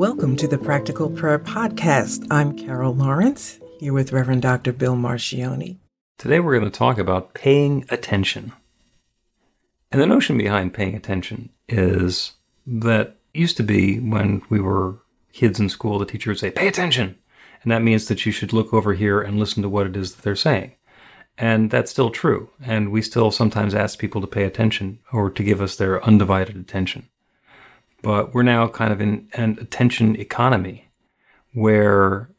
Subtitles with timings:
[0.00, 2.26] Welcome to the Practical Prayer Podcast.
[2.30, 4.72] I'm Carol Lawrence, here with Reverend Dr.
[4.72, 5.76] Bill Marcioni.
[6.16, 8.54] Today we're going to talk about paying attention.
[9.92, 12.32] And the notion behind paying attention is
[12.66, 15.00] that used to be when we were
[15.34, 17.18] kids in school, the teacher would say, pay attention.
[17.62, 20.14] And that means that you should look over here and listen to what it is
[20.14, 20.76] that they're saying.
[21.36, 22.48] And that's still true.
[22.64, 26.56] And we still sometimes ask people to pay attention or to give us their undivided
[26.56, 27.10] attention
[28.02, 30.88] but we're now kind of in an attention economy
[31.52, 32.30] where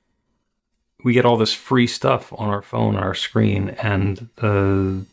[1.04, 5.06] we get all this free stuff on our phone, our screen, and the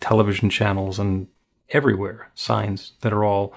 [0.00, 1.28] television channels and
[1.70, 3.52] everywhere signs that are all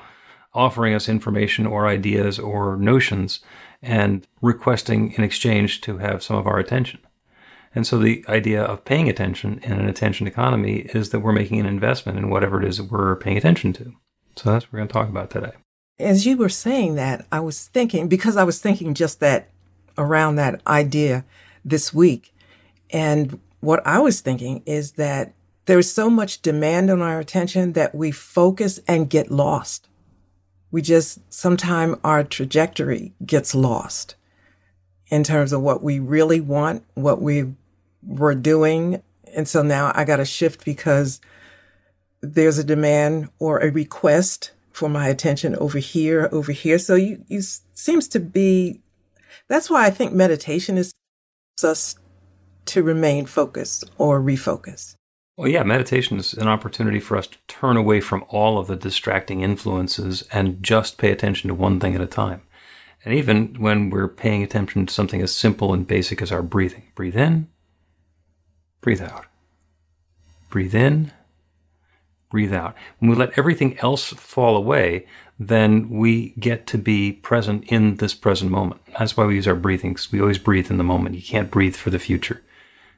[0.53, 3.41] offering us information or ideas or notions
[3.81, 6.99] and requesting in exchange to have some of our attention.
[7.75, 11.59] And so the idea of paying attention in an attention economy is that we're making
[11.59, 13.93] an investment in whatever it is that we're paying attention to.
[14.35, 15.51] So that's what we're going to talk about today
[15.99, 19.49] as you were saying that, I was thinking, because I was thinking just that
[19.97, 21.25] around that idea
[21.65, 22.33] this week.
[22.91, 25.33] And what I was thinking is that
[25.65, 29.87] there's so much demand on our attention that we focus and get lost.
[30.71, 34.15] We just, sometimes our trajectory gets lost
[35.07, 37.53] in terms of what we really want, what we
[38.03, 39.01] were doing.
[39.35, 41.19] And so now I got to shift because
[42.21, 46.77] there's a demand or a request for my attention over here, over here.
[46.77, 47.41] So you, you
[47.73, 48.79] seems to be,
[49.47, 50.91] that's why I think meditation is
[51.63, 51.95] us
[52.65, 54.93] to remain focused or refocus.
[55.35, 58.75] Well, yeah, meditation is an opportunity for us to turn away from all of the
[58.75, 62.43] distracting influences and just pay attention to one thing at a time.
[63.03, 66.83] And even when we're paying attention to something as simple and basic as our breathing,
[66.93, 67.47] breathe in,
[68.81, 69.25] breathe out.
[70.51, 71.11] Breathe in,
[72.29, 72.75] breathe out.
[72.99, 75.05] When we let everything else fall away,
[75.39, 78.81] then we get to be present in this present moment.
[78.97, 79.93] That's why we use our breathing.
[79.93, 81.15] because We always breathe in the moment.
[81.15, 82.43] You can't breathe for the future.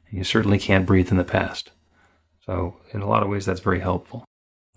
[0.09, 1.72] And you certainly can't breathe in the past.
[2.45, 4.25] So, in a lot of ways, that's very helpful.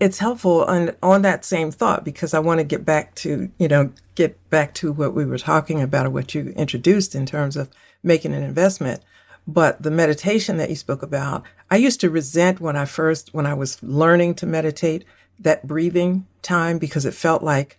[0.00, 3.69] It's helpful on, on that same thought because I want to get back to, you
[3.69, 7.56] know, get back to what we were talking about or what you introduced in terms
[7.56, 7.70] of
[8.02, 9.00] making an investment.
[9.47, 13.47] But the meditation that you spoke about, I used to resent when I first, when
[13.47, 15.04] I was learning to meditate,
[15.38, 17.78] that breathing time because it felt like,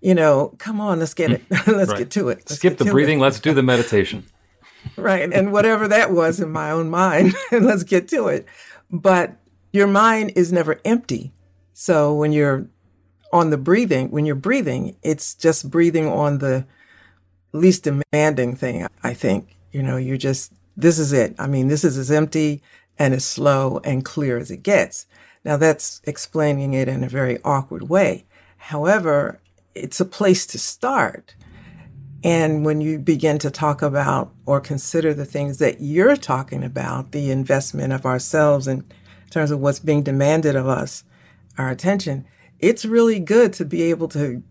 [0.00, 1.54] you know, come on, let's get hmm.
[1.54, 1.66] it.
[1.66, 1.98] let's right.
[1.98, 2.38] get to it.
[2.38, 3.18] Let's Skip the breathing.
[3.18, 3.22] It.
[3.22, 4.24] Let's do the meditation.
[4.96, 5.30] right.
[5.32, 8.46] And whatever that was in my own mind, let's get to it.
[8.90, 9.36] But
[9.72, 11.32] your mind is never empty.
[11.74, 12.66] So when you're
[13.32, 16.66] on the breathing, when you're breathing, it's just breathing on the
[17.52, 19.56] least demanding thing, I think.
[19.72, 21.34] You know, you're just this is it.
[21.38, 22.62] I mean, this is as empty
[22.98, 25.06] and as slow and clear as it gets.
[25.44, 28.26] Now that's explaining it in a very awkward way.
[28.56, 29.40] However,
[29.74, 31.34] it's a place to start.
[32.22, 37.12] And when you begin to talk about or consider the things that you're talking about,
[37.12, 38.84] the investment of ourselves in
[39.30, 41.04] terms of what's being demanded of us,
[41.56, 42.26] our attention,
[42.58, 44.42] it's really good to be able to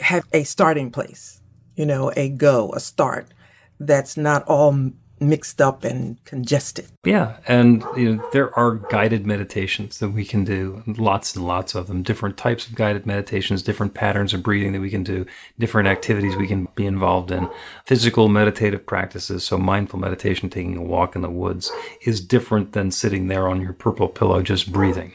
[0.00, 1.40] have a starting place,
[1.74, 3.34] you know, a go, a start
[3.80, 6.86] that's not all mixed up and congested.
[7.04, 11.74] Yeah, and you know, there are guided meditations that we can do, lots and lots
[11.74, 15.26] of them, different types of guided meditations, different patterns of breathing that we can do,
[15.58, 17.48] different activities we can be involved in.
[17.84, 21.70] Physical meditative practices, so mindful meditation, taking a walk in the woods,
[22.02, 25.14] is different than sitting there on your purple pillow just breathing.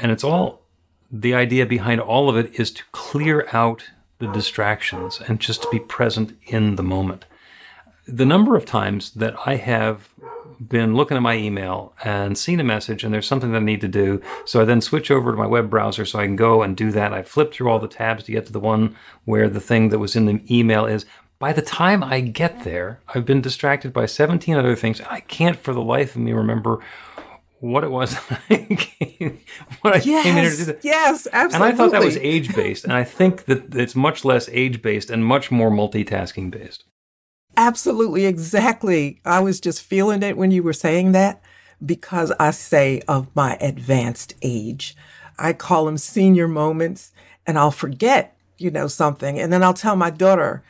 [0.00, 0.62] And it's all
[1.10, 3.84] the idea behind all of it is to clear out
[4.18, 7.24] the distractions and just to be present in the moment
[8.08, 10.08] the number of times that I have
[10.66, 13.82] been looking at my email and seen a message and there's something that I need
[13.82, 14.20] to do.
[14.44, 16.90] So I then switch over to my web browser so I can go and do
[16.92, 17.12] that.
[17.12, 19.98] I flip through all the tabs to get to the one where the thing that
[19.98, 21.06] was in the email is.
[21.38, 25.00] By the time I get there, I've been distracted by 17 other things.
[25.02, 26.80] I can't for the life of me remember
[27.60, 28.14] what it was
[29.80, 30.64] what I yes, came in here to do.
[30.64, 30.84] That.
[30.84, 31.68] Yes, absolutely.
[31.68, 34.80] And I thought that was age based, and I think that it's much less age
[34.80, 36.84] based and much more multitasking based.
[37.58, 39.20] Absolutely, exactly.
[39.24, 41.42] I was just feeling it when you were saying that
[41.84, 44.96] because I say of my advanced age.
[45.40, 47.10] I call them senior moments,
[47.48, 50.62] and I'll forget, you know, something, and then I'll tell my daughter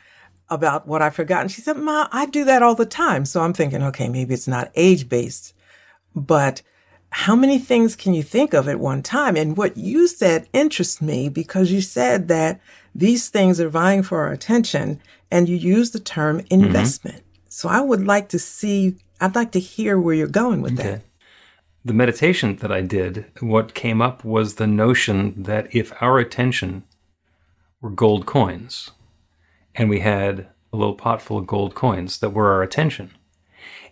[0.49, 3.41] about what I forgot, and she said, "Ma, I do that all the time." So
[3.41, 5.53] I'm thinking, okay, maybe it's not age based,
[6.15, 6.63] but
[7.11, 9.35] how many things can you think of at one time?
[9.35, 12.59] And what you said interests me because you said that
[12.95, 14.99] these things are vying for our attention
[15.31, 16.53] and you use the term mm-hmm.
[16.53, 17.17] investment.
[17.17, 17.45] Mm-hmm.
[17.49, 20.89] So I would like to see, I'd like to hear where you're going with okay.
[20.89, 21.01] that.
[21.83, 26.83] The meditation that I did, what came up was the notion that if our attention
[27.81, 28.91] were gold coins
[29.73, 33.11] and we had a little pot full of gold coins that were our attention,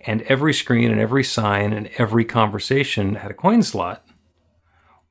[0.02, 4.06] and every screen and every sign and every conversation had a coin slot,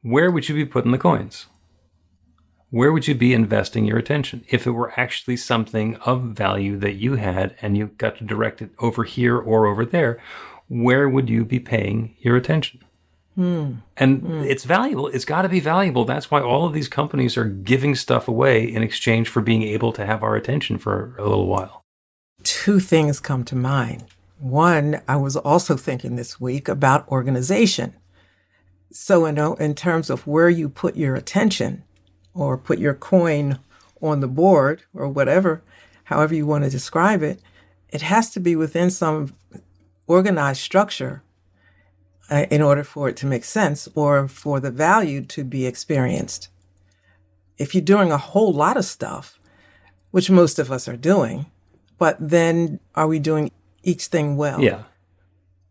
[0.02, 1.46] where would you be putting the coins?
[2.71, 6.95] Where would you be investing your attention if it were actually something of value that
[6.95, 10.21] you had and you got to direct it over here or over there?
[10.69, 12.83] Where would you be paying your attention?
[13.39, 13.83] Mm.
[13.97, 14.47] And mm.
[14.47, 15.09] it's valuable.
[15.09, 16.05] It's got to be valuable.
[16.05, 19.93] That's why all of these companies are giving stuff away in exchange for being able
[19.93, 21.83] to have our attention for a little while.
[22.43, 24.05] Two things come to mind.
[24.39, 27.95] One, I was also thinking this week about organization.
[28.91, 31.85] So, in, in terms of where you put your attention
[32.37, 33.59] or put your coin
[34.03, 35.62] on the board or whatever,
[36.05, 37.41] however you want to describe it,
[37.91, 39.35] it has to be within some
[40.06, 41.23] organized structure
[42.31, 46.49] uh, in order for it to make sense or for the value to be experienced.
[47.59, 49.39] If you're doing a whole lot of stuff,
[50.11, 51.47] which most of us are doing,
[51.99, 53.50] but then are we doing
[53.82, 54.61] each thing well.
[54.61, 54.82] Yeah.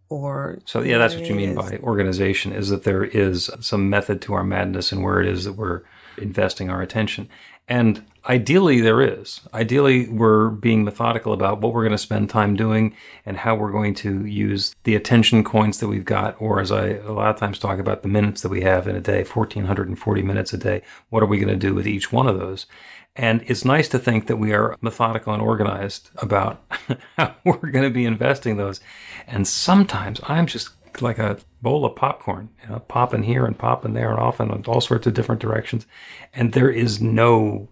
[0.09, 4.21] Or so yeah, that's what you mean by organization is that there is some method
[4.23, 5.81] to our madness and where it is that we're
[6.17, 7.29] investing our attention.
[7.67, 9.41] And ideally, there is.
[9.53, 12.95] Ideally, we're being methodical about what we're going to spend time doing
[13.25, 16.89] and how we're going to use the attention coins that we've got, or as I
[16.89, 20.21] a lot of times talk about, the minutes that we have in a day 1,440
[20.21, 20.83] minutes a day.
[21.09, 22.67] What are we going to do with each one of those?
[23.15, 26.61] And it's nice to think that we are methodical and organized about
[27.17, 28.81] how we're going to be investing those.
[29.25, 30.69] And sometimes I'm just
[31.01, 34.49] like a bowl of popcorn, you know, popping here and popping there and off in
[34.65, 35.85] all sorts of different directions.
[36.33, 37.69] And there is no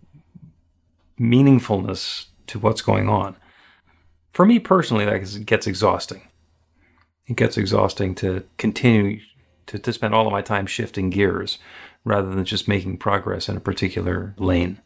[1.20, 3.36] meaningfulness to what's going on.
[4.31, 6.24] For me personally, that gets exhausting.
[7.28, 9.22] It gets exhausting to continue
[9.68, 11.60] to, to spend all of my time shifting gears
[12.04, 14.81] rather than just making progress in a particular lane.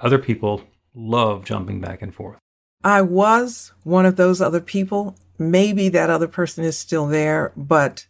[0.00, 0.62] Other people
[0.94, 2.38] love jumping back and forth.
[2.82, 5.16] I was one of those other people.
[5.38, 8.06] Maybe that other person is still there, but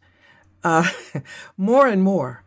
[0.63, 0.91] uh,
[1.57, 2.43] more and more,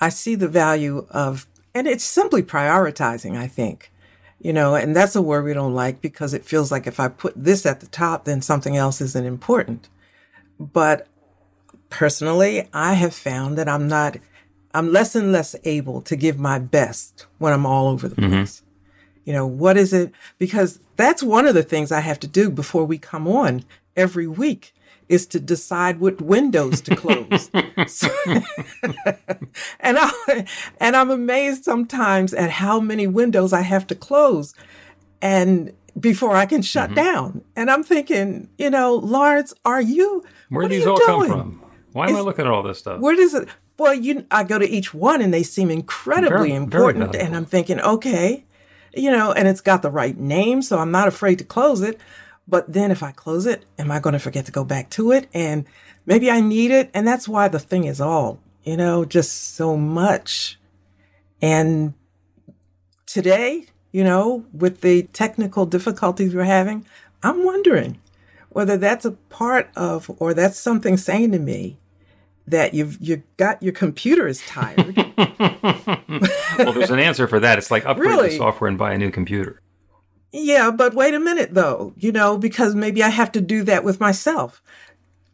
[0.00, 3.92] I see the value of, and it's simply prioritizing, I think.
[4.38, 7.08] You know, and that's a word we don't like because it feels like if I
[7.08, 9.88] put this at the top, then something else isn't important.
[10.60, 11.06] But
[11.88, 14.18] personally, I have found that I'm not,
[14.74, 18.30] I'm less and less able to give my best when I'm all over the mm-hmm.
[18.30, 18.62] place.
[19.24, 20.12] You know, what is it?
[20.38, 23.64] Because that's one of the things I have to do before we come on
[23.96, 24.74] every week
[25.08, 27.50] is to decide what windows to close.
[27.86, 28.08] so,
[29.80, 30.46] and I
[30.80, 34.54] and I'm amazed sometimes at how many windows I have to close
[35.22, 36.96] and before I can shut mm-hmm.
[36.96, 37.44] down.
[37.54, 41.30] And I'm thinking, you know, Lawrence, are you Where do these all doing?
[41.30, 41.62] come from?
[41.92, 43.00] Why am I looking at all this stuff?
[43.00, 43.48] Where does it
[43.78, 47.12] well, you I go to each one and they seem incredibly very, important.
[47.12, 48.44] Very and I'm thinking, okay,
[48.94, 52.00] you know, and it's got the right name, so I'm not afraid to close it.
[52.48, 55.12] But then if I close it, am I going to forget to go back to
[55.12, 55.28] it?
[55.34, 55.64] And
[56.04, 56.90] maybe I need it.
[56.94, 60.58] And that's why the thing is all, you know, just so much.
[61.42, 61.94] And
[63.04, 66.86] today, you know, with the technical difficulties we're having,
[67.22, 68.00] I'm wondering
[68.50, 71.78] whether that's a part of, or that's something saying to me
[72.46, 74.96] that you've you got your computer is tired.
[76.58, 77.58] well, there's an answer for that.
[77.58, 78.28] It's like upgrade really?
[78.30, 79.60] the software and buy a new computer.
[80.38, 83.84] Yeah, but wait a minute though, you know, because maybe I have to do that
[83.84, 84.62] with myself.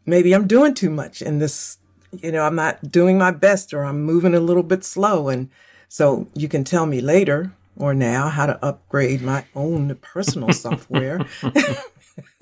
[0.05, 1.77] Maybe I'm doing too much in this,
[2.21, 5.27] you know, I'm not doing my best or I'm moving a little bit slow.
[5.27, 5.49] And
[5.89, 11.19] so you can tell me later or now how to upgrade my own personal software.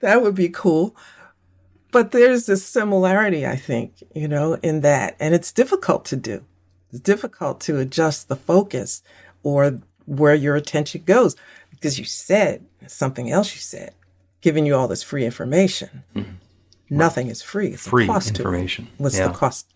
[0.00, 0.96] that would be cool.
[1.92, 5.14] But there's this similarity, I think, you know, in that.
[5.20, 6.44] And it's difficult to do.
[6.90, 9.04] It's difficult to adjust the focus
[9.44, 11.36] or where your attention goes
[11.70, 13.94] because you said something else you said,
[14.40, 16.04] giving you all this free information.
[16.14, 16.32] Mm-hmm.
[16.90, 17.68] Nothing is free.
[17.68, 18.86] It's free cost information.
[18.86, 18.92] To.
[18.98, 19.28] What's yeah.
[19.28, 19.66] the cost?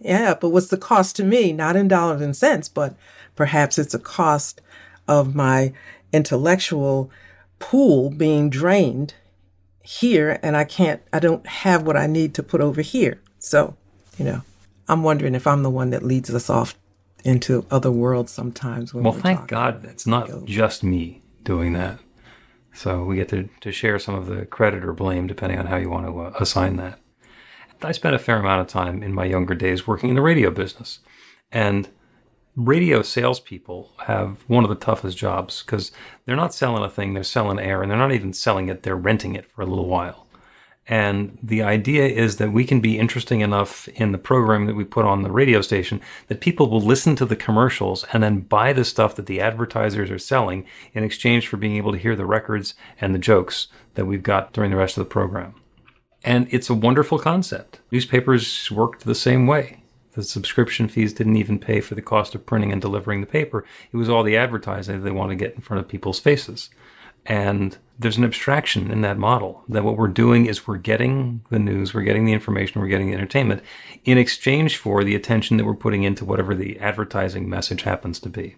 [0.00, 1.52] Yeah, but what's the cost to me?
[1.52, 2.94] Not in dollars and cents, but
[3.34, 4.60] perhaps it's a cost
[5.08, 5.72] of my
[6.12, 7.10] intellectual
[7.58, 9.14] pool being drained
[9.82, 13.20] here and I can't, I don't have what I need to put over here.
[13.38, 13.76] So,
[14.16, 14.42] you know,
[14.88, 16.74] I'm wondering if I'm the one that leads us off
[17.24, 18.94] into other worlds sometimes.
[18.94, 21.98] well, thank God it's not just me doing that.
[22.72, 25.76] So we get to, to share some of the credit or blame depending on how
[25.76, 26.98] you want to uh, assign that.
[27.82, 30.50] I spent a fair amount of time in my younger days working in the radio
[30.50, 31.00] business.
[31.52, 31.88] And
[32.56, 35.92] radio salespeople have one of the toughest jobs because
[36.24, 38.96] they're not selling a thing, they're selling air, and they're not even selling it, they're
[38.96, 40.23] renting it for a little while.
[40.86, 44.84] And the idea is that we can be interesting enough in the program that we
[44.84, 48.74] put on the radio station that people will listen to the commercials and then buy
[48.74, 52.26] the stuff that the advertisers are selling in exchange for being able to hear the
[52.26, 55.54] records and the jokes that we've got during the rest of the program.
[56.22, 57.80] And it's a wonderful concept.
[57.90, 59.82] Newspapers worked the same way.
[60.12, 63.64] The subscription fees didn't even pay for the cost of printing and delivering the paper.
[63.92, 66.70] It was all the advertising they want to get in front of people's faces.
[67.26, 71.58] And there's an abstraction in that model that what we're doing is we're getting the
[71.58, 73.62] news, we're getting the information, we're getting the entertainment
[74.04, 78.28] in exchange for the attention that we're putting into whatever the advertising message happens to
[78.28, 78.56] be.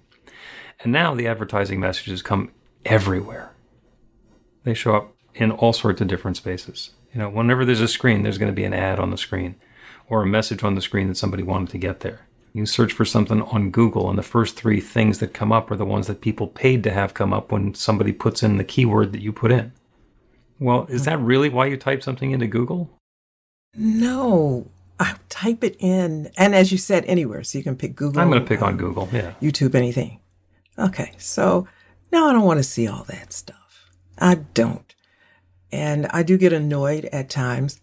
[0.80, 2.50] And now the advertising messages come
[2.84, 3.52] everywhere.
[4.64, 6.90] They show up in all sorts of different spaces.
[7.12, 9.56] You know, whenever there's a screen, there's going to be an ad on the screen
[10.08, 12.25] or a message on the screen that somebody wanted to get there.
[12.56, 15.76] You search for something on Google, and the first three things that come up are
[15.76, 19.12] the ones that people paid to have come up when somebody puts in the keyword
[19.12, 19.72] that you put in.
[20.58, 22.90] Well, is that really why you type something into Google?
[23.74, 27.44] No, I type it in, and as you said, anywhere.
[27.44, 28.22] So you can pick Google.
[28.22, 29.34] I'm going to pick um, on Google, yeah.
[29.42, 30.20] YouTube, anything.
[30.78, 31.68] Okay, so
[32.10, 33.90] now I don't want to see all that stuff.
[34.18, 34.94] I don't.
[35.70, 37.80] And I do get annoyed at times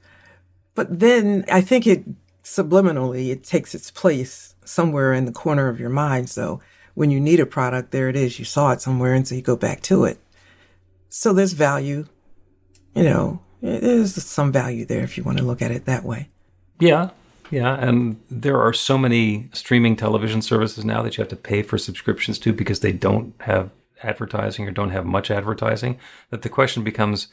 [0.76, 2.04] but then I think it
[2.44, 6.30] subliminally, it takes its place somewhere in the corner of your mind.
[6.30, 6.62] So
[6.94, 8.40] when you need a product, there it is.
[8.40, 9.14] You saw it somewhere.
[9.14, 10.20] And so you go back to it.
[11.10, 12.06] So there's value,
[12.96, 16.04] you know, eh, there's some value there if you want to look at it that
[16.04, 16.30] way.
[16.80, 17.12] Yeah.
[17.52, 17.76] Yeah.
[17.76, 21.78] And there are so many streaming television services now that you have to pay for
[21.78, 23.70] subscriptions to because they don't have
[24.02, 25.98] advertising or don't have much advertising
[26.30, 27.28] that the question becomes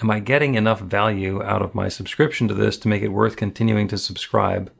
[0.00, 3.36] am I getting enough value out of my subscription to this to make it worth
[3.36, 4.70] continuing to subscribe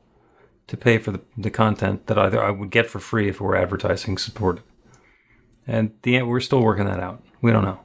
[0.73, 3.41] to pay for the, the content that either I would get for free if it
[3.41, 4.65] were advertising supported?
[5.67, 7.23] And the we're still working that out.
[7.41, 7.81] We don't know.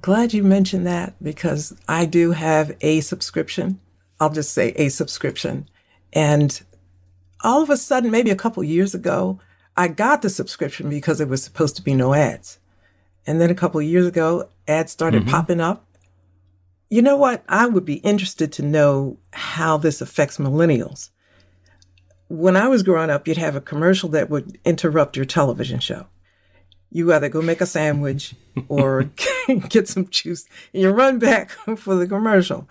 [0.00, 3.80] Glad you mentioned that because I do have a subscription.
[4.20, 5.68] I'll just say a subscription.
[6.12, 6.62] And
[7.42, 9.40] all of a sudden, maybe a couple years ago,
[9.76, 12.58] I got the subscription because it was supposed to be no ads.
[13.26, 15.30] And then a couple years ago, ads started mm-hmm.
[15.30, 15.86] popping up
[16.92, 17.42] you know what?
[17.48, 21.08] I would be interested to know how this affects millennials.
[22.32, 26.06] When I was growing up, you'd have a commercial that would interrupt your television show.
[26.90, 28.34] You either go make a sandwich
[28.68, 29.02] or
[29.68, 32.66] get some juice and you run back for the commercial.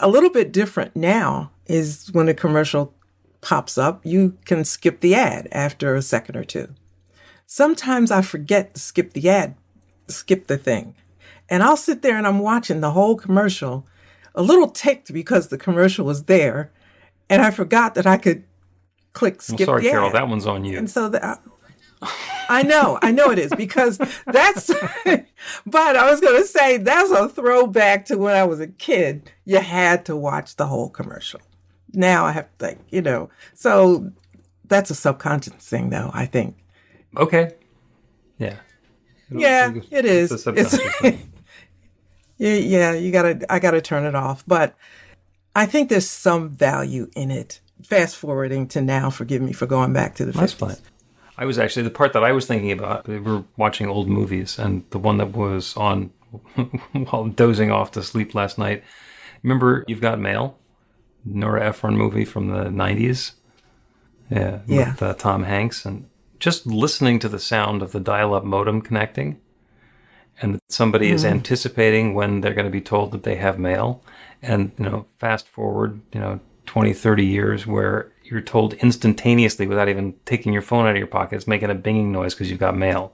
[0.00, 2.94] A little bit different now is when a commercial
[3.42, 6.74] pops up, you can skip the ad after a second or two.
[7.44, 9.56] Sometimes I forget to skip the ad,
[10.08, 10.94] skip the thing.
[11.50, 13.86] And I'll sit there and I'm watching the whole commercial,
[14.34, 16.72] a little ticked because the commercial was there.
[17.28, 18.44] And I forgot that I could
[19.14, 19.60] click skip.
[19.60, 20.14] Well, sorry, the Carol, ad.
[20.14, 20.76] that one's on you.
[20.76, 21.22] And so that.
[21.24, 21.36] Uh,
[22.50, 24.66] I know, I know it is because that's,
[25.66, 29.30] but I was going to say that's a throwback to when I was a kid.
[29.46, 31.40] You had to watch the whole commercial.
[31.94, 34.12] Now I have to think, you know, so
[34.66, 36.56] that's a subconscious thing though, I think.
[37.16, 37.54] Okay.
[38.38, 38.56] Yeah.
[39.30, 40.46] Yeah, it is.
[40.46, 40.78] It's
[42.36, 44.44] yeah, yeah, you gotta, I gotta turn it off.
[44.46, 44.74] But
[45.56, 47.60] I think there's some value in it.
[47.84, 50.58] Fast forwarding to now, forgive me for going back to the That's 50s.
[50.58, 50.76] fine.
[51.36, 53.08] I was actually the part that I was thinking about.
[53.08, 56.10] We were watching old movies, and the one that was on
[56.92, 58.84] while dozing off to sleep last night.
[59.42, 60.58] Remember, you've got mail,
[61.24, 63.32] Nora Ephron movie from the '90s.
[64.30, 64.92] Yeah, yeah.
[64.92, 69.40] with uh, Tom Hanks, and just listening to the sound of the dial-up modem connecting
[70.40, 71.16] and somebody mm-hmm.
[71.16, 74.02] is anticipating when they're going to be told that they have mail
[74.42, 79.88] and you know fast forward you know 20 30 years where you're told instantaneously without
[79.88, 82.60] even taking your phone out of your pocket it's making a binging noise because you've
[82.60, 83.12] got mail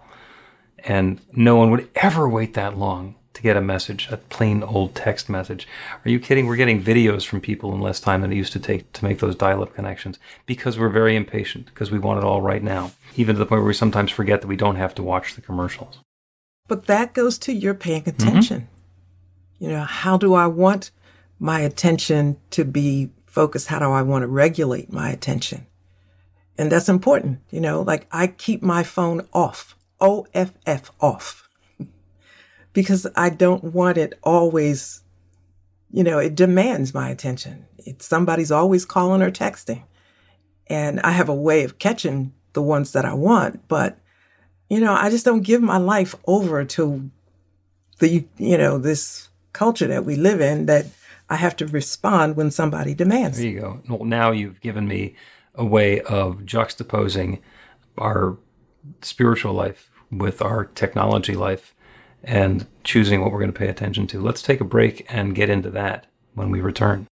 [0.85, 4.95] and no one would ever wait that long to get a message, a plain old
[4.95, 5.67] text message.
[6.05, 6.47] Are you kidding?
[6.47, 9.19] We're getting videos from people in less time than it used to take to make
[9.21, 12.93] those dial up connections because we're very impatient, because we want it all right now,
[13.17, 15.41] even to the point where we sometimes forget that we don't have to watch the
[15.41, 16.01] commercials.
[16.69, 18.61] But that goes to your paying attention.
[18.61, 19.65] Mm-hmm.
[19.65, 20.91] You know, how do I want
[21.39, 23.69] my attention to be focused?
[23.69, 25.67] How do I want to regulate my attention?
[26.59, 27.41] And that's important.
[27.51, 31.49] You know, like I keep my phone off, O F F off,
[32.73, 35.03] because I don't want it always,
[35.91, 37.67] you know, it demands my attention.
[37.79, 39.85] It's somebody's always calling or texting.
[40.67, 43.99] And I have a way of catching the ones that I want, but
[44.69, 47.11] you know, I just don't give my life over to
[47.99, 50.87] the, you know, this culture that we live in that
[51.31, 53.39] I have to respond when somebody demands.
[53.39, 53.81] There you go.
[53.89, 55.15] Well, now you've given me
[55.55, 57.39] a way of juxtaposing
[57.97, 58.37] our
[59.01, 61.73] spiritual life with our technology life
[62.25, 64.21] and choosing what we're going to pay attention to.
[64.21, 67.07] Let's take a break and get into that when we return.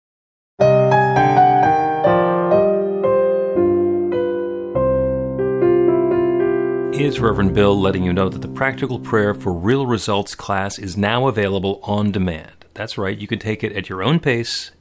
[7.06, 10.96] is Reverend Bill letting you know that the Practical Prayer for Real Results class is
[10.96, 12.55] now available on demand.
[12.76, 14.70] That's right, you can take it at your own pace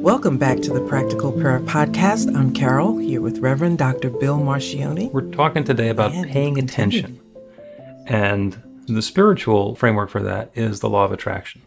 [0.00, 2.34] Welcome back to the Practical Prayer Podcast.
[2.34, 4.08] I'm Carol, here with Reverend Dr.
[4.08, 5.12] Bill Marcioni.
[5.12, 7.20] We're talking today about and paying attention.
[8.06, 11.60] And the spiritual framework for that is the law of attraction.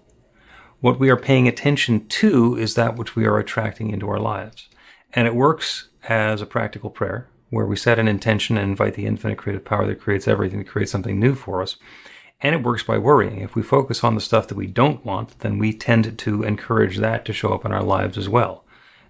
[0.80, 4.68] What we are paying attention to is that which we are attracting into our lives.
[5.14, 9.06] And it works as a practical prayer where we set an intention and invite the
[9.06, 11.76] infinite creative power that creates everything to create something new for us.
[12.44, 13.40] And it works by worrying.
[13.40, 16.98] If we focus on the stuff that we don't want, then we tend to encourage
[16.98, 18.66] that to show up in our lives as well.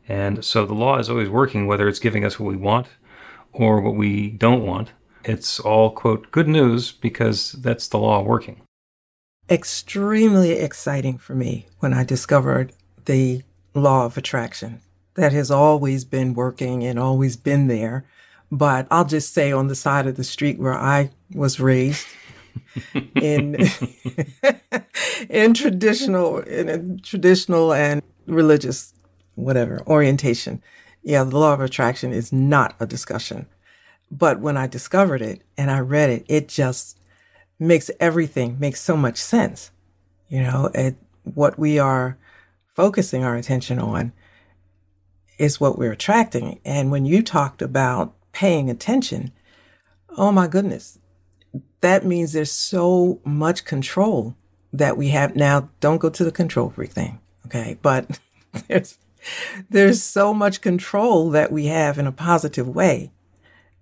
[0.07, 2.87] And so the law is always working, whether it's giving us what we want
[3.51, 4.91] or what we don't want.
[5.23, 8.61] It's all, quote, good news because that's the law working.
[9.49, 12.73] Extremely exciting for me when I discovered
[13.05, 13.41] the
[13.73, 14.81] law of attraction
[15.15, 18.05] that has always been working and always been there.
[18.51, 22.05] But I'll just say on the side of the street where I was raised,
[23.15, 23.55] in
[25.29, 28.93] in traditional in traditional and religious
[29.35, 30.61] whatever orientation.
[31.01, 33.47] Yeah, the law of attraction is not a discussion.
[34.09, 36.99] But when I discovered it and I read it, it just
[37.59, 39.71] makes everything makes so much sense.
[40.29, 42.17] You know, it, what we are
[42.75, 44.11] focusing our attention on
[45.37, 46.59] is what we're attracting.
[46.63, 49.31] And when you talked about paying attention,
[50.17, 50.99] oh my goodness,
[51.81, 54.35] that means there's so much control
[54.71, 55.69] that we have now.
[55.79, 57.19] Don't go to the control freak thing.
[57.45, 57.77] Okay.
[57.81, 58.19] But
[58.67, 58.97] there's,
[59.69, 63.11] there's so much control that we have in a positive way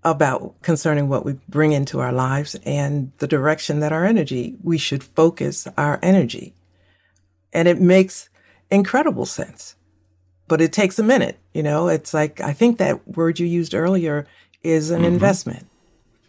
[0.03, 4.77] about concerning what we bring into our lives and the direction that our energy, we
[4.77, 6.55] should focus our energy.
[7.53, 8.29] And it makes
[8.71, 9.75] incredible sense.
[10.47, 13.73] But it takes a minute, you know, it's like, I think that word you used
[13.73, 14.25] earlier
[14.63, 15.13] is an mm-hmm.
[15.13, 15.67] investment.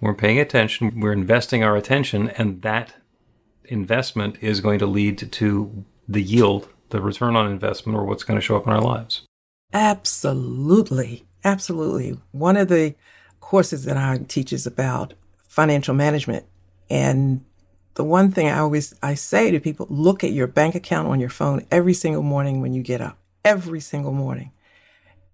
[0.03, 2.95] We're paying attention, we're investing our attention, and that
[3.67, 8.37] investment is going to lead to the yield, the return on investment, or what's going
[8.37, 9.23] to show up in our lives.
[9.73, 11.25] Absolutely.
[11.45, 12.19] Absolutely.
[12.33, 12.97] One of the
[13.39, 15.15] courses that I teach is about
[15.47, 16.47] financial management.
[16.91, 17.45] And
[17.95, 21.21] the one thing I always I say to people, look at your bank account on
[21.21, 23.19] your phone every single morning when you get up.
[23.45, 24.51] Every single morning.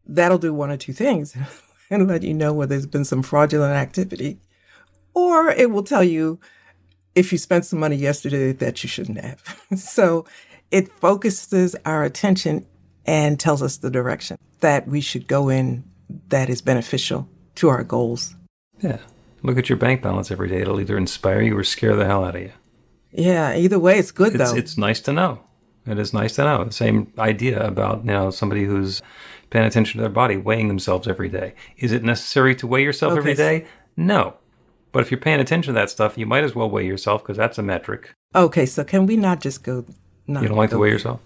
[0.07, 1.35] That'll do one or two things
[1.90, 4.40] and let you know whether there's been some fraudulent activity
[5.14, 6.38] or it will tell you
[7.14, 9.42] if you spent some money yesterday that you shouldn't have.
[9.77, 10.25] so
[10.71, 12.66] it focuses our attention
[13.07, 15.85] and tells us the direction that we should go in
[16.29, 18.35] that is beneficial to our goals.
[18.81, 18.99] Yeah.
[19.42, 20.61] Look at your bank balance every day.
[20.61, 22.53] It'll either inspire you or scare the hell out of you.
[23.12, 24.57] Yeah, either way, it's good it's, though.
[24.57, 25.40] it's nice to know.
[25.87, 26.64] It is nice to know.
[26.64, 29.01] The same idea about you know somebody who's
[29.51, 31.55] paying attention to their body, weighing themselves every day.
[31.79, 33.61] Is it necessary to weigh yourself every Okay.
[33.61, 33.66] day?
[33.97, 34.35] No.
[34.92, 37.37] But if you're paying attention to that stuff, you might as well weigh yourself because
[37.37, 38.14] that's a metric.
[38.35, 39.85] okay, so can we not just go?
[40.27, 41.20] Not You don't like to weigh yourself?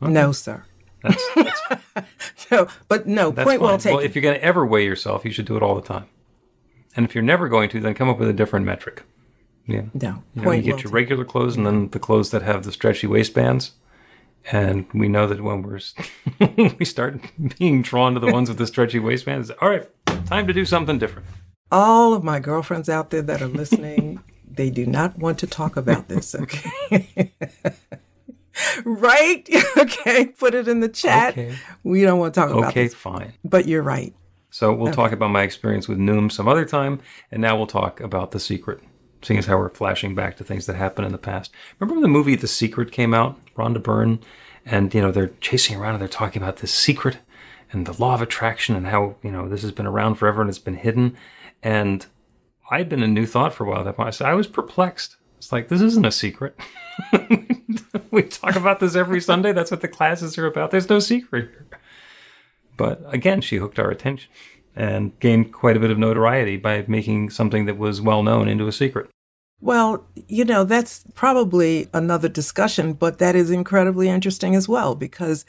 [0.00, 0.64] No, sir.
[1.02, 3.32] That's, that's, No, but no.
[3.32, 3.78] point well fine.
[3.78, 3.96] taken.
[3.96, 6.06] Well, if you're going to ever weigh yourself, you should do it all the time.
[6.96, 9.04] And if you're never going to, then come up with a different metric.
[9.66, 9.82] Yeah.
[9.94, 12.64] no, You, know, you get well your regular clothes and then the clothes that have
[12.64, 13.72] the stretchy waistbands.
[14.50, 15.80] And we know that when we're
[16.78, 17.20] we start
[17.58, 19.86] being drawn to the ones with the stretchy waistbands, all right,
[20.26, 21.28] time to do something different.
[21.70, 25.76] All of my girlfriends out there that are listening, they do not want to talk
[25.76, 27.32] about this, okay?
[28.84, 29.48] right?
[29.76, 31.32] okay, put it in the chat.
[31.34, 31.54] Okay.
[31.82, 33.34] We don't want to talk about Okay, fine.
[33.44, 34.14] But you're right.
[34.52, 38.00] So we'll talk about my experience with Noom some other time, and now we'll talk
[38.00, 38.80] about The Secret,
[39.22, 41.52] seeing as how we're flashing back to things that happened in the past.
[41.78, 43.38] Remember when the movie The Secret came out?
[43.54, 44.18] Rhonda Byrne,
[44.66, 47.18] and you know they're chasing around and they're talking about this secret
[47.72, 50.48] and the law of attraction and how you know this has been around forever and
[50.48, 51.16] it's been hidden.
[51.62, 52.06] And
[52.70, 54.20] I'd been a New Thought for a while at that point.
[54.22, 55.16] I was perplexed.
[55.38, 56.58] It's like this isn't a secret.
[58.10, 59.52] we talk about this every Sunday.
[59.52, 60.70] That's what the classes are about.
[60.70, 61.66] There's no secret here.
[62.76, 64.30] But again, she hooked our attention
[64.76, 68.66] and gained quite a bit of notoriety by making something that was well known into
[68.68, 69.10] a secret.
[69.60, 75.44] Well, you know, that's probably another discussion, but that is incredibly interesting as well because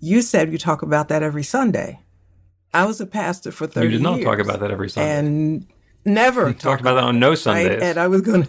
[0.00, 2.01] you said you talk about that every Sunday.
[2.74, 3.92] I was a pastor for 30 years.
[3.92, 5.18] You did not years talk about that every Sunday.
[5.18, 5.66] and
[6.04, 7.82] never you talked about that on no Sundays.
[7.82, 8.48] And I was going to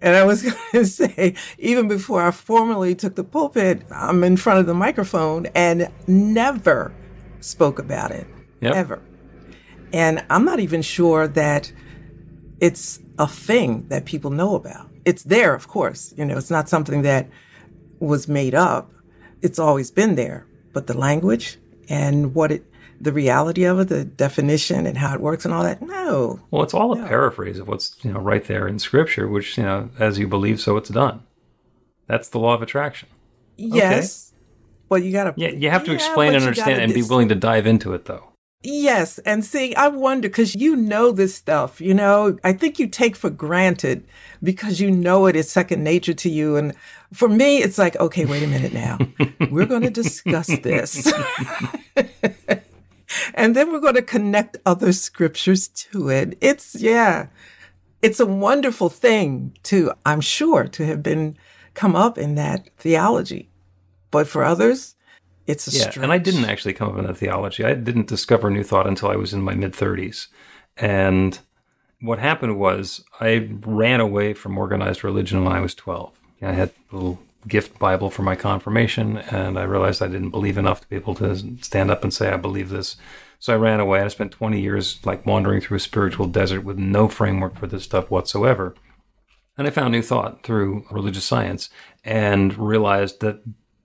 [0.00, 4.36] and I was going to say even before I formally took the pulpit, I'm in
[4.36, 6.92] front of the microphone and never
[7.40, 8.26] spoke about it
[8.60, 8.74] Yep.
[8.74, 9.02] ever.
[9.92, 11.72] And I'm not even sure that
[12.60, 14.88] it's a thing that people know about.
[15.04, 16.14] It's there, of course.
[16.16, 17.28] You know, it's not something that
[17.98, 18.92] was made up.
[19.42, 20.46] It's always been there.
[20.72, 22.64] But the language and what it,
[23.02, 26.40] the reality of it, the definition and how it works and all that, no.
[26.50, 29.64] Well, it's all a paraphrase of what's you know right there in Scripture, which you
[29.64, 31.22] know, as you believe, so it's done.
[32.06, 33.08] That's the law of attraction.
[33.56, 34.32] Yes.
[34.88, 35.34] But you got to.
[35.36, 38.32] Yeah, you have to explain and understand and be willing to dive into it, though.
[38.62, 39.18] Yes.
[39.20, 43.16] And see, I wonder because you know this stuff, you know, I think you take
[43.16, 44.04] for granted
[44.42, 46.56] because you know it is second nature to you.
[46.56, 46.74] And
[47.12, 48.98] for me, it's like, okay, wait a minute now.
[49.50, 51.12] We're going to discuss this.
[53.34, 56.36] and then we're going to connect other scriptures to it.
[56.40, 57.28] It's, yeah,
[58.02, 61.36] it's a wonderful thing to, I'm sure, to have been
[61.74, 63.48] come up in that theology.
[64.10, 64.94] But for others,
[65.46, 65.96] it's a Yeah, stretch.
[66.04, 67.64] and I didn't actually come up in that theology.
[67.64, 70.28] I didn't discover New Thought until I was in my mid 30s.
[70.76, 71.38] And
[72.00, 76.18] what happened was I ran away from organized religion when I was 12.
[76.42, 80.58] I had a little gift Bible for my confirmation, and I realized I didn't believe
[80.58, 82.96] enough to be able to stand up and say, I believe this.
[83.38, 84.00] So I ran away.
[84.00, 87.84] I spent 20 years like wandering through a spiritual desert with no framework for this
[87.84, 88.74] stuff whatsoever.
[89.58, 91.68] And I found New Thought through religious science
[92.04, 93.42] and realized that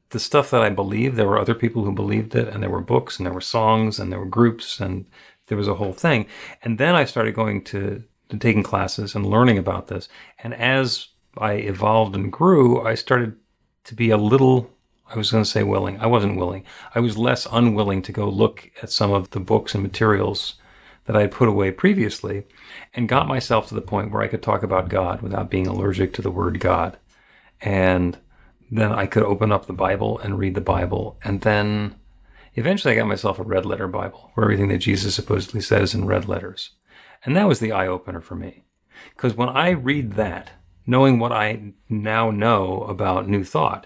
[0.10, 2.82] the stuff that I believed, there were other people who believed it, and there were
[2.82, 5.06] books, and there were songs, and there were groups, and
[5.48, 6.28] there was a whole thing.
[6.62, 10.08] And then I started going to, to taking classes and learning about this.
[10.39, 13.36] And as I evolved and grew, I started
[13.88, 14.69] to be a little,
[15.08, 16.00] I was going to say willing.
[16.00, 16.65] I wasn't willing.
[16.93, 20.56] I was less unwilling to go look at some of the books and materials
[21.06, 22.43] that I had put away previously
[22.93, 26.13] and got myself to the point where I could talk about God without being allergic
[26.13, 26.97] to the word God.
[27.62, 28.17] And
[28.69, 31.17] then I could open up the Bible and read the Bible.
[31.23, 31.95] And then
[32.56, 36.06] eventually I got myself a red letter Bible where everything that Jesus supposedly says in
[36.06, 36.71] red letters.
[37.23, 38.65] And that was the eye opener for me.
[39.15, 40.52] Because when I read that,
[40.88, 43.86] knowing what I now know about New Thought,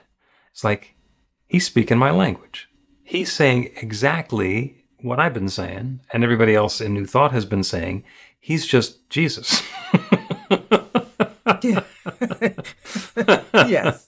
[0.51, 0.95] it's like
[1.47, 2.69] he's speaking my language.
[3.03, 7.63] He's saying exactly what I've been saying, and everybody else in New Thought has been
[7.63, 8.03] saying.
[8.39, 9.61] He's just Jesus.
[13.53, 14.07] yes.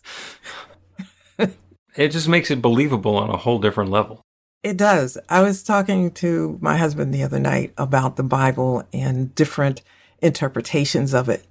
[1.96, 4.22] It just makes it believable on a whole different level.
[4.64, 5.18] It does.
[5.30, 9.82] I was talking to my husband the other night about the Bible and different
[10.22, 11.46] interpretations of it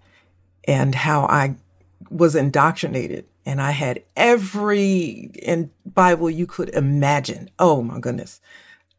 [0.64, 1.56] and how I
[2.10, 7.50] was indoctrinated and I had every in Bible you could imagine.
[7.58, 8.40] Oh my goodness.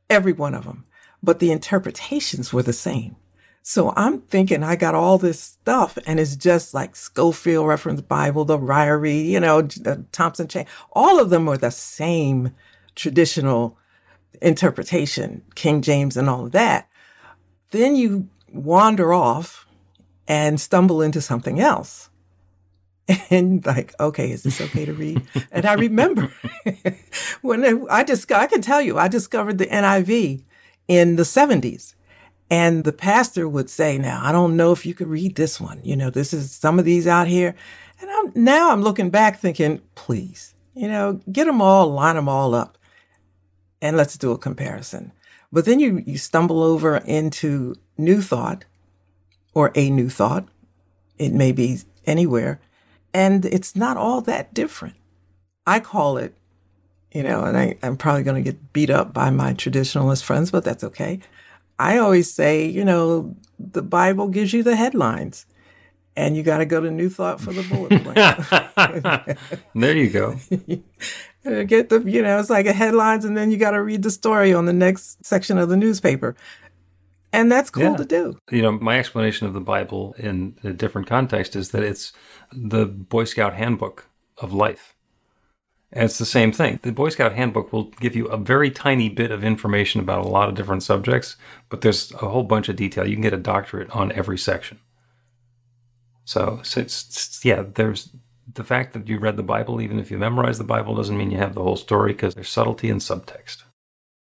[0.09, 0.85] Every one of them.
[1.21, 3.15] But the interpretations were the same.
[3.61, 8.43] So I'm thinking I got all this stuff and it's just like Scofield Reference Bible,
[8.43, 10.65] the Ryrie, you know, the Thompson Chain.
[10.91, 12.53] All of them are the same
[12.95, 13.77] traditional
[14.41, 16.89] interpretation, King James and all of that.
[17.71, 19.62] Then you wander off
[20.27, 22.09] and stumble into something else.
[23.29, 25.21] and like, okay, is this okay to read?
[25.51, 26.31] and I remember
[27.41, 30.43] when I just, I can tell you, I discovered the NIV
[30.87, 31.95] in the 70s.
[32.49, 35.81] And the pastor would say, now, I don't know if you could read this one.
[35.83, 37.55] You know, this is some of these out here.
[37.99, 42.29] And I'm, now I'm looking back thinking, please, you know, get them all, line them
[42.29, 42.77] all up,
[43.81, 45.13] and let's do a comparison.
[45.51, 48.65] But then you, you stumble over into New Thought
[49.53, 50.47] or a New Thought.
[51.17, 52.59] It may be anywhere
[53.13, 54.95] and it's not all that different.
[55.67, 56.33] I call it,
[57.11, 60.51] you know, and I, I'm probably going to get beat up by my traditionalist friends,
[60.51, 61.19] but that's okay.
[61.77, 65.45] I always say, you know, the Bible gives you the headlines
[66.15, 68.17] and you got to go to New Thought for the bullet point.
[69.75, 70.37] there you go.
[71.65, 74.11] Get the, you know, it's like a headlines, and then you got to read the
[74.11, 76.35] story on the next section of the newspaper.
[77.33, 77.95] And that's cool yeah.
[77.97, 78.37] to do.
[78.51, 82.13] You know, my explanation of the Bible in a different context is that it's
[82.51, 84.95] the Boy Scout handbook of life.
[85.91, 86.79] And it's the same thing.
[86.83, 90.27] The Boy Scout handbook will give you a very tiny bit of information about a
[90.27, 91.35] lot of different subjects,
[91.69, 93.07] but there's a whole bunch of detail.
[93.07, 94.79] You can get a doctorate on every section.
[96.25, 98.09] So, so it's, it's yeah, there's
[98.51, 101.31] the fact that you read the Bible, even if you memorize the Bible, doesn't mean
[101.31, 103.63] you have the whole story because there's subtlety and subtext.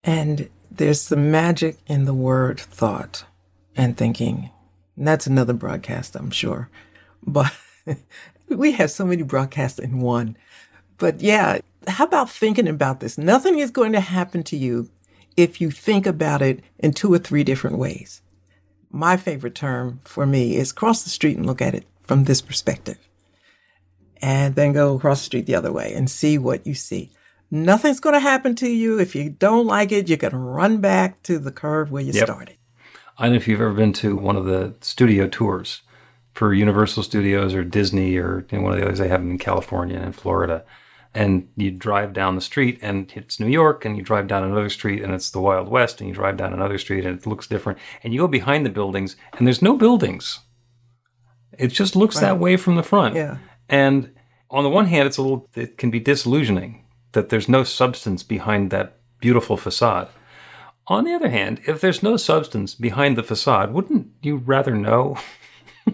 [0.04, 3.26] And there's some magic in the word thought
[3.76, 4.50] and thinking.
[4.96, 6.70] And that's another broadcast, I'm sure.
[7.26, 7.54] But
[8.50, 10.38] we have so many broadcasts in one.
[10.98, 13.18] But yeah, how about thinking about this?
[13.18, 14.90] Nothing is going to happen to you
[15.36, 18.22] if you think about it in two or three different ways.
[18.92, 22.42] My favorite term for me is cross the street and look at it from this
[22.42, 22.98] perspective.
[24.22, 27.10] And then go across the street the other way and see what you see.
[27.54, 29.00] Nothing's going to happen to you.
[29.00, 32.26] If you don't like it, you can run back to the curve where you yep.
[32.26, 32.58] started.
[33.16, 35.84] I don't know if you've ever been to one of the studio tours
[36.34, 39.38] for Universal Studios or Disney or you know, one of the others they have in
[39.38, 40.66] California and Florida.
[41.14, 44.70] And you drive down the street and it's New York, and you drive down another
[44.70, 47.46] street and it's the Wild West, and you drive down another street and it looks
[47.46, 47.78] different.
[48.04, 50.40] And you go behind the buildings and there's no buildings.
[51.56, 52.22] It just looks right.
[52.22, 53.14] that way from the front.
[53.14, 53.38] Yeah.
[53.70, 54.16] And
[54.50, 56.83] on the one hand, it's a little, it can be disillusioning
[57.14, 60.10] that there's no substance behind that beautiful facade.
[60.88, 65.18] On the other hand, if there's no substance behind the facade, wouldn't you rather know?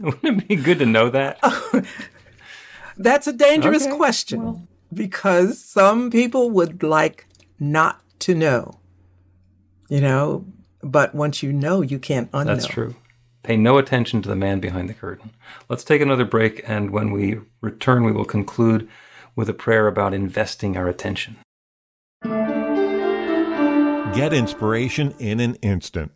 [0.00, 1.38] wouldn't it be good to know that?
[2.96, 3.96] That's a dangerous okay.
[3.96, 4.66] question well.
[4.92, 7.26] because some people would like
[7.58, 8.80] not to know.
[9.90, 10.46] You know,
[10.82, 12.46] but once you know, you can't unknow.
[12.46, 12.94] That's true.
[13.44, 15.30] Pay no attention to the man behind the curtain.
[15.68, 18.88] Let's take another break, and when we return, we will conclude
[19.36, 21.36] with a prayer about investing our attention.
[24.14, 26.12] Get inspiration in an instant.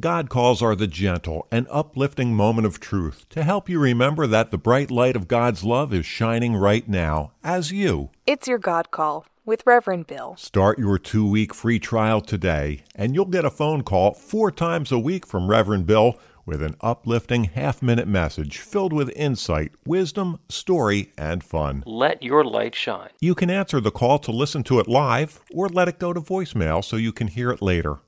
[0.00, 4.50] God calls are the gentle and uplifting moment of truth to help you remember that
[4.50, 8.10] the bright light of God's love is shining right now as you.
[8.26, 10.36] It's your God call with Reverend Bill.
[10.36, 14.90] Start your two week free trial today, and you'll get a phone call four times
[14.90, 20.38] a week from Reverend Bill with an uplifting half minute message filled with insight, wisdom,
[20.48, 21.82] story, and fun.
[21.86, 23.10] Let your light shine.
[23.20, 26.20] You can answer the call to listen to it live or let it go to
[26.20, 27.98] voicemail so you can hear it later.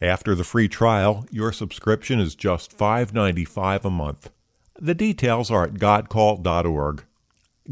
[0.00, 4.30] After the free trial, your subscription is just $5.95 a month.
[4.80, 7.04] The details are at godcall.org.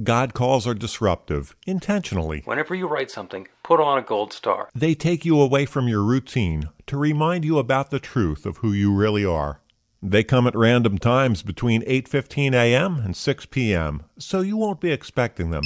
[0.02, 2.42] God calls are disruptive, intentionally.
[2.44, 4.68] Whenever you write something, put on a gold star.
[4.74, 8.72] They take you away from your routine to remind you about the truth of who
[8.72, 9.60] you really are.
[10.02, 12.98] They come at random times between 8:15 a.m.
[12.98, 15.64] and 6 p.m., so you won't be expecting them.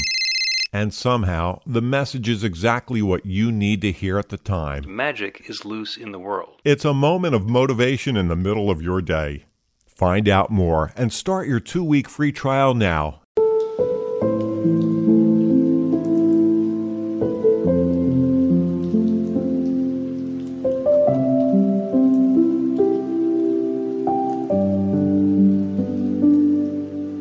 [0.73, 4.85] And somehow, the message is exactly what you need to hear at the time.
[4.87, 6.63] Magic is loose in the world.
[6.65, 9.45] It's a moment of motivation in the middle of your day.
[9.87, 13.22] Find out more and start your 2-week free trial now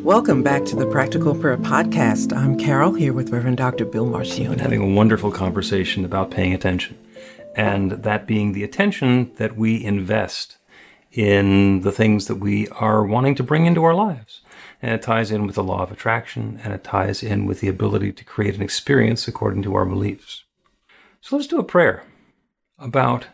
[0.02, 2.36] Welcome back to the Practical Prayer Podcast.
[2.36, 3.84] I'm Carol here with Reverend Dr.
[3.84, 4.58] Bill Marcioni.
[4.58, 6.98] Having a wonderful conversation about paying attention,
[7.54, 10.56] and that being the attention that we invest
[11.12, 14.40] in the things that we are wanting to bring into our lives.
[14.82, 17.68] And it ties in with the law of attraction, and it ties in with the
[17.68, 20.42] ability to create an experience according to our beliefs.
[21.20, 22.02] So let's do a prayer
[22.76, 23.28] about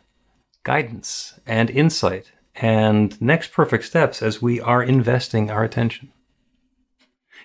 [0.64, 6.12] guidance and insight and next perfect steps as we are investing our attention.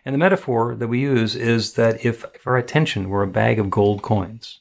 [0.06, 3.60] And the metaphor that we use is that if, if our attention were a bag
[3.60, 4.60] of gold coins,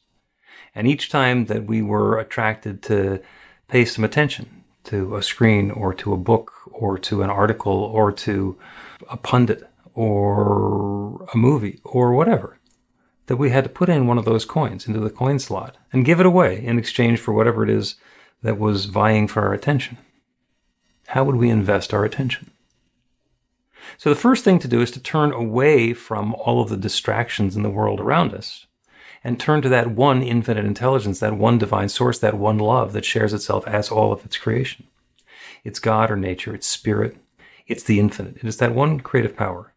[0.74, 3.20] and each time that we were attracted to
[3.68, 8.12] pay some attention to a screen or to a book or to an article or
[8.12, 8.58] to
[9.10, 12.58] a pundit or a movie or whatever,
[13.26, 16.04] that we had to put in one of those coins into the coin slot and
[16.04, 17.96] give it away in exchange for whatever it is
[18.42, 19.98] that was vying for our attention.
[21.08, 22.50] How would we invest our attention?
[23.98, 27.56] So, the first thing to do is to turn away from all of the distractions
[27.56, 28.66] in the world around us
[29.24, 33.04] and turn to that one infinite intelligence, that one divine source, that one love that
[33.04, 34.86] shares itself as all of its creation.
[35.64, 37.16] It's God or nature, it's spirit,
[37.66, 38.36] it's the infinite.
[38.36, 39.72] It is that one creative power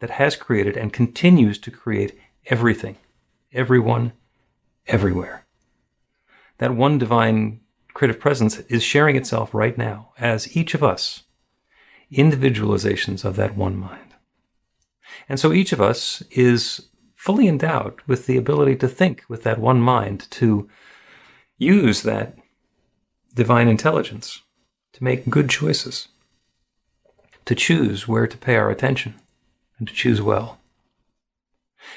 [0.00, 2.96] that has created and continues to create everything,
[3.52, 4.12] everyone,
[4.86, 5.46] everywhere.
[6.58, 7.60] That one divine
[7.94, 11.22] creative presence is sharing itself right now as each of us,
[12.12, 14.14] individualizations of that one mind.
[15.28, 19.58] And so each of us is fully endowed with the ability to think with that
[19.58, 20.68] one mind, to
[21.58, 22.36] use that
[23.34, 24.40] divine intelligence
[24.94, 26.08] to make good choices,
[27.44, 29.14] to choose where to pay our attention,
[29.78, 30.58] and to choose well.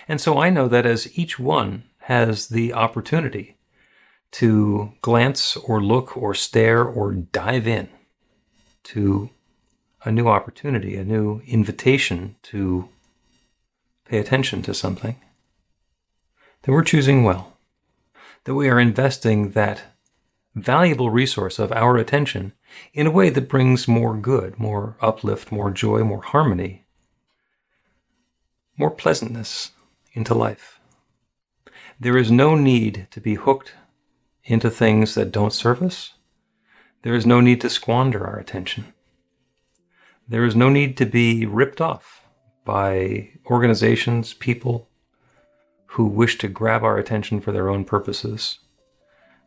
[0.08, 3.58] And so I know that as each one has the opportunity
[4.32, 7.88] to glance or look or stare or dive in
[8.84, 9.30] to
[10.04, 12.90] a new opportunity, a new invitation to
[14.06, 15.16] pay attention to something,
[16.64, 17.58] that we're choosing well,
[18.44, 19.84] that we are investing that
[20.56, 22.54] valuable resource of our attention
[22.94, 26.84] in a way that brings more good, more uplift, more joy, more harmony,
[28.78, 29.72] more pleasantness
[30.14, 30.80] into life.
[32.00, 33.74] There is no need to be hooked
[34.44, 36.14] into things that don't serve us.
[37.04, 38.94] There is no need to squander our attention.
[40.28, 42.26] There is no need to be ripped off
[42.66, 44.90] by organizations, people
[45.88, 48.60] who wish to grab our attention for their own purposes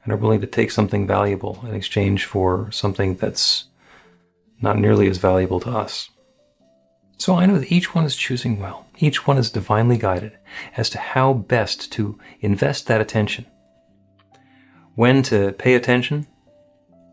[0.04, 3.64] and are willing to take something valuable in exchange for something that's
[4.60, 6.10] not nearly as valuable to us.
[7.18, 8.86] So I know that each one is choosing well.
[8.98, 10.36] Each one is divinely guided
[10.76, 13.46] as to how best to invest that attention.
[14.94, 16.26] When to pay attention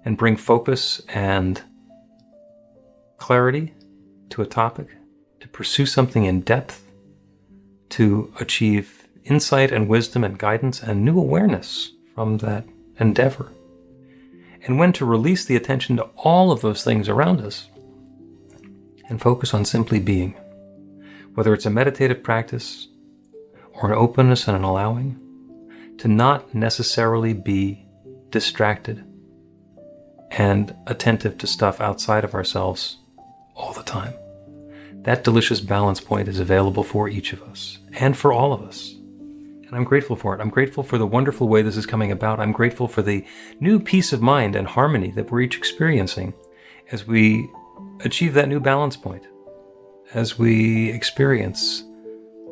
[0.06, 1.62] and bring focus and
[3.24, 3.74] clarity
[4.30, 4.90] to a topic
[5.40, 6.92] to pursue something in depth,
[7.88, 12.66] to achieve insight and wisdom and guidance and new awareness from that
[13.00, 13.50] endeavor,
[14.64, 17.70] and when to release the attention to all of those things around us
[19.08, 20.34] and focus on simply being,
[21.34, 22.90] whether it's a meditative practice
[23.76, 25.18] or an openness and an allowing,
[25.98, 27.86] to not necessarily be
[28.32, 29.02] distracted
[30.30, 32.98] and attentive to stuff outside of ourselves
[33.56, 34.14] all the time.
[35.04, 38.94] That delicious balance point is available for each of us and for all of us.
[39.74, 40.42] And I'm grateful for it.
[40.42, 42.40] I'm grateful for the wonderful way this is coming about.
[42.40, 43.26] I'm grateful for the
[43.60, 46.34] new peace of mind and harmony that we're each experiencing
[46.92, 47.50] as we
[48.02, 49.28] achieve that new balance point,
[50.14, 51.84] as we experience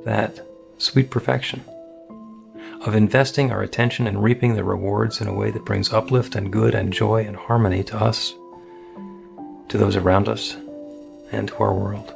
[0.03, 0.45] that
[0.77, 1.63] sweet perfection
[2.85, 6.51] of investing our attention and reaping the rewards in a way that brings uplift and
[6.51, 8.33] good and joy and harmony to us,
[9.67, 10.57] to those around us,
[11.31, 12.13] and to our world.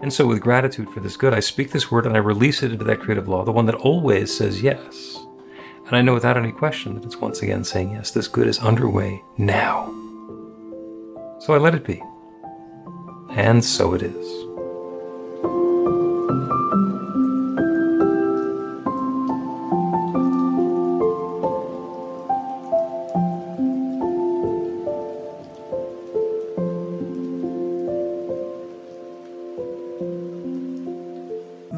[0.00, 2.72] And so, with gratitude for this good, I speak this word and I release it
[2.72, 5.18] into that creative law, the one that always says yes.
[5.86, 8.10] And I know without any question that it's once again saying yes.
[8.10, 9.86] This good is underway now.
[11.40, 12.02] So I let it be.
[13.30, 14.47] And so it is.